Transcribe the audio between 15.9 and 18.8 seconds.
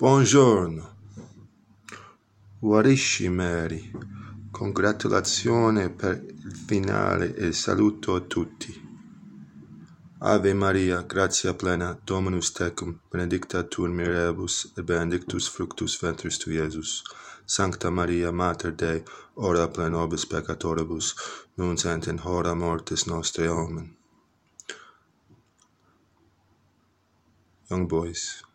ventris tu, Iesus. Sancta Maria, Mater